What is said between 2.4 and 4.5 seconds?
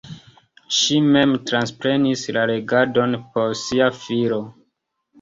regadon por sia filo.